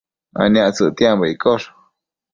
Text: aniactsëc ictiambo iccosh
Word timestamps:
aniactsëc 0.41 0.87
ictiambo 0.89 1.25
iccosh 1.33 1.67